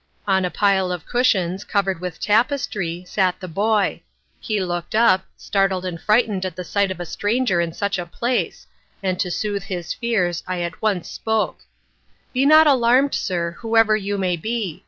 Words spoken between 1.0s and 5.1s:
cushions, covered with tapestry, sat the boy. He looked